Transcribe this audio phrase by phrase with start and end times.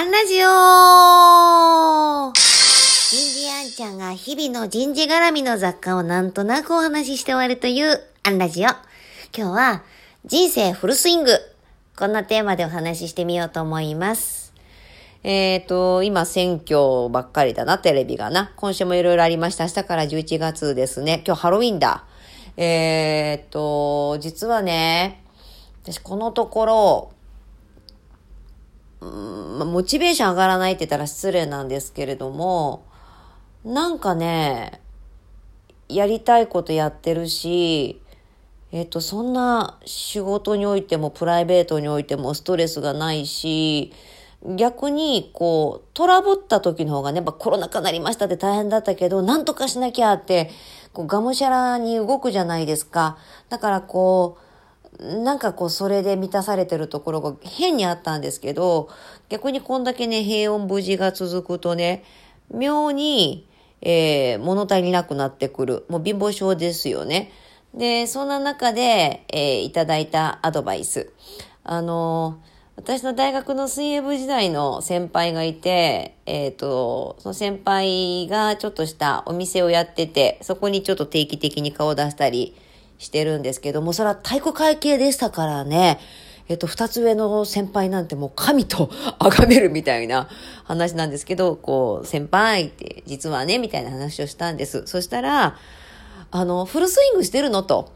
[0.00, 0.48] アンラジオ
[2.32, 8.64] 人事アンちゃんが日々の人事絡みの雑貨をなんとなくお話しして終わるというアンラジオ。
[8.64, 8.78] 今
[9.34, 9.82] 日は
[10.24, 11.32] 人生フルスイング。
[11.98, 14.54] こんなテーマでお話ししてみようと思います。
[15.22, 18.54] えっ、ー、と、今選挙ばっかりだな、テレビがな。
[18.56, 19.64] 今週もいろいろありました。
[19.64, 21.22] 明日から11月ですね。
[21.26, 22.06] 今日ハロウィンだ。
[22.56, 25.22] えっ、ー、と、実はね、
[25.82, 27.12] 私このところ、
[29.00, 32.84] まあ、モチベーション上がらないって言ったら失礼なんですけれども、
[33.64, 34.80] なんかね、
[35.88, 38.00] やりたいことやってるし、
[38.72, 43.92] えっ、と、そんな仕事においてもプライベートにおいてもストレスがないし、
[44.44, 50.50] 逆に、こう、トラブった時の方がね、やっぱコロナ禍になりましたって大変だったけど、なんとかしなきゃって、
[50.92, 53.18] こう、がむしゃらに動くじゃないですか。
[53.48, 54.49] だからこう、
[54.98, 58.88] なんかこうそれで満たされてるところが変にあったんですけど、
[59.28, 62.04] 逆にこんだけね、平穏無事が続くとね、
[62.52, 63.48] 妙に、
[63.82, 65.84] えー、物足りなくなってくる。
[65.88, 67.30] もう貧乏症ですよね。
[67.74, 71.12] で、そんな中で、えー、いただいたアドバイス。
[71.62, 72.40] あの
[72.80, 82.56] 私の大学の水泳部時代の先輩がいて、えっ、ー、と、その先輩がちょっとしたお店をやってて、そこにちょっと定期的に顔を出したり、
[83.00, 85.98] してるんですけども、それは体育会系でしたからね、
[86.48, 90.28] えっと、二つ上の先輩なんてもう神と崇めるみたいな
[90.64, 94.82] 話なんですけど、こう、先輩って実はね、みたいな話をしたんです。
[94.86, 95.56] そしたら、
[96.30, 97.90] あの、フルスイングしてるのと。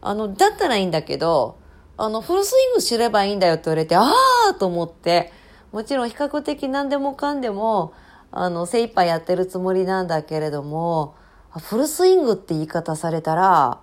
[0.00, 1.58] あの、だったらいいんだけど、
[1.96, 4.10] あの、フルスイングすればいいんだよって言われて、あ
[4.50, 5.32] あと思って、
[5.70, 7.92] もちろん比較的何でもかんでも、
[8.32, 11.14] あの、精一杯やってるつもりなんだけれども、
[11.56, 13.80] フルスイングって言い方されたら、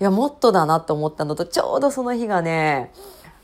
[0.00, 2.92] いや、もっとだなと思ったのと、ちょうどその日がね、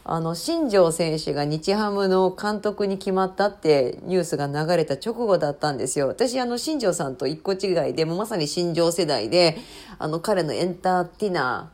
[0.04, 6.08] あの、新庄選手が日ハムの監督に決まったってニュースが流れた直後だったんですよ。
[6.08, 9.58] 私、あの、新庄さんと一個違いで、もまさに新庄世代で、
[9.98, 11.70] あの、彼のエンターテイナ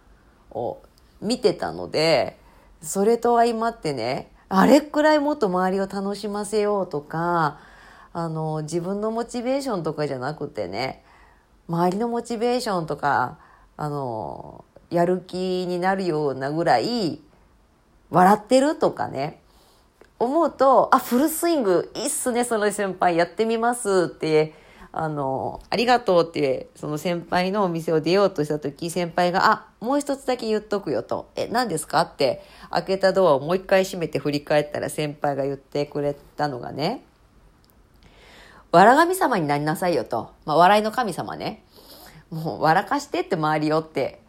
[0.51, 0.83] ーを
[1.23, 2.39] 見てたので、
[2.83, 7.59] それと相まってね、あれくらいもっと周りを楽しませようとか、
[8.13, 11.03] あの、自分のモチベーションとかじゃなくてね、
[11.69, 13.39] 周りのモチベーションとか、
[13.79, 17.21] あの、やる気になるようなぐらい、
[18.11, 19.41] 笑ってるとかね、
[20.19, 24.55] 思うと、あ、フルスイング、いいっすね、その先輩、やってみますって、
[24.93, 31.29] あの、ありがとうって、その先輩のお店を出ようとした時、先輩が、あ、もう一つだけ言っとくよと。
[31.37, 32.01] え、何ですか？
[32.01, 37.05] って、開けたドアをもう一回閉めて振り返ったら先輩が言ってくれたのがね、
[38.73, 40.31] わら神様になりなさいよと。
[40.47, 41.63] まあ、笑いの神様ね。
[42.31, 44.23] もう笑かしてって周りよって。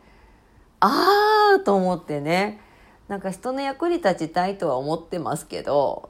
[0.79, 2.59] あーと思ってね。
[3.07, 6.09] なんか人の役に立ちたいとは思ってますけど、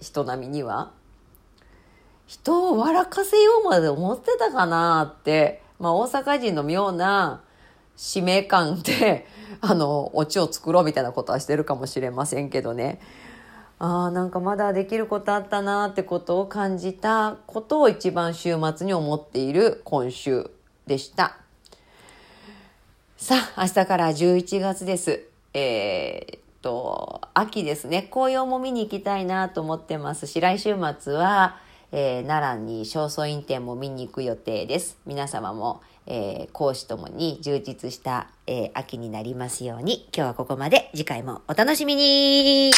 [0.00, 0.92] 人並みには。
[2.26, 7.42] 人を笑かせようまで思ってたかなって、まあ大阪人の妙な
[7.96, 9.26] 使命感で、
[9.60, 13.00] あの、オチを作ろうみたいなことはしてるかもしれませんけどね。
[13.78, 20.50] ああ、なんかまだできることあったなってことを感じたことを一番週末に思っている今週
[20.86, 21.43] でした。
[23.16, 25.22] さあ、明日から11月です。
[25.54, 28.08] えー、っと、秋ですね。
[28.10, 31.56] 紅葉も見に行きたいなと思ってますし、来週末は、
[31.92, 34.98] えー、奈良に正倉院展も見に行く予定です。
[35.06, 40.90] 皆様も、えー、講師ともに充実した、えー、秋になりますように、今日はここまで。
[40.92, 42.72] 次回もお楽しみに